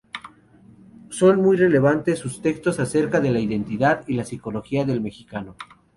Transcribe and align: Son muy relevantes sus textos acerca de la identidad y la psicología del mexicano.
Son 1.11 1.39
muy 1.43 1.57
relevantes 1.57 2.17
sus 2.17 2.41
textos 2.41 2.79
acerca 2.79 3.19
de 3.19 3.29
la 3.29 3.39
identidad 3.39 4.03
y 4.07 4.15
la 4.15 4.23
psicología 4.25 4.83
del 4.83 4.99
mexicano. 4.99 5.55